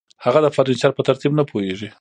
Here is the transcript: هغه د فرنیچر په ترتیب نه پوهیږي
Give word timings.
هغه 0.25 0.39
د 0.41 0.47
فرنیچر 0.55 0.91
په 0.95 1.01
ترتیب 1.07 1.31
نه 1.39 1.43
پوهیږي 1.51 1.89